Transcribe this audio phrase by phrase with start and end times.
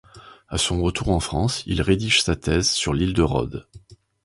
[0.47, 3.67] À son retour en France, il rédige sa thèse sur l'île de Rhodes.